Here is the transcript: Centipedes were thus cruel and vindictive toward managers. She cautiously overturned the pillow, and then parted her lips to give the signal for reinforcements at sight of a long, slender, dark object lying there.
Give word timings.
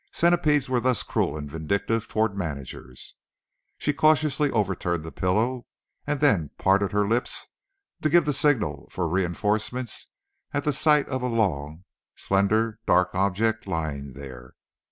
Centipedes 0.11 0.67
were 0.67 0.79
thus 0.79 1.03
cruel 1.03 1.37
and 1.37 1.47
vindictive 1.47 2.07
toward 2.07 2.35
managers. 2.35 3.13
She 3.77 3.93
cautiously 3.93 4.49
overturned 4.49 5.03
the 5.03 5.11
pillow, 5.11 5.67
and 6.07 6.19
then 6.19 6.49
parted 6.57 6.91
her 6.91 7.07
lips 7.07 7.45
to 8.01 8.09
give 8.09 8.25
the 8.25 8.33
signal 8.33 8.89
for 8.91 9.07
reinforcements 9.07 10.07
at 10.55 10.63
sight 10.73 11.07
of 11.07 11.21
a 11.21 11.27
long, 11.27 11.83
slender, 12.15 12.79
dark 12.87 13.13
object 13.13 13.67
lying 13.67 14.13
there. 14.13 14.55